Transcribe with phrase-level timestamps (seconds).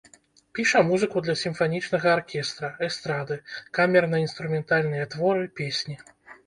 [0.59, 3.41] Піша музыку для сімфанічнага аркестра, эстрады,
[3.81, 6.03] камерна-інструментальныя творы, песні.